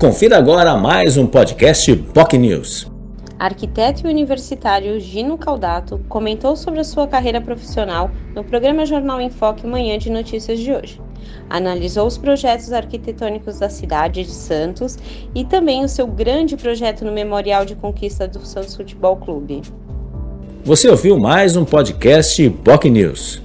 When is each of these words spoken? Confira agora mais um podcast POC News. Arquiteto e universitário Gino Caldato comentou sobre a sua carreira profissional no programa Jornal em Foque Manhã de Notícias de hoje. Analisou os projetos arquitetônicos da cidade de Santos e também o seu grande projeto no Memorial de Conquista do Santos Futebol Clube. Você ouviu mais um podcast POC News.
Confira 0.00 0.38
agora 0.38 0.78
mais 0.78 1.18
um 1.18 1.26
podcast 1.26 1.94
POC 1.94 2.38
News. 2.38 2.90
Arquiteto 3.38 4.06
e 4.06 4.10
universitário 4.10 4.98
Gino 4.98 5.36
Caldato 5.36 6.00
comentou 6.08 6.56
sobre 6.56 6.80
a 6.80 6.84
sua 6.84 7.06
carreira 7.06 7.38
profissional 7.38 8.10
no 8.34 8.42
programa 8.42 8.86
Jornal 8.86 9.20
em 9.20 9.28
Foque 9.28 9.66
Manhã 9.66 9.98
de 9.98 10.08
Notícias 10.08 10.58
de 10.58 10.72
hoje. 10.72 10.98
Analisou 11.50 12.06
os 12.06 12.16
projetos 12.16 12.72
arquitetônicos 12.72 13.58
da 13.58 13.68
cidade 13.68 14.24
de 14.24 14.30
Santos 14.30 14.96
e 15.34 15.44
também 15.44 15.84
o 15.84 15.88
seu 15.88 16.06
grande 16.06 16.56
projeto 16.56 17.04
no 17.04 17.12
Memorial 17.12 17.66
de 17.66 17.74
Conquista 17.74 18.26
do 18.26 18.40
Santos 18.46 18.74
Futebol 18.74 19.16
Clube. 19.16 19.60
Você 20.64 20.88
ouviu 20.88 21.18
mais 21.18 21.56
um 21.56 21.64
podcast 21.66 22.48
POC 22.64 22.88
News. 22.88 23.42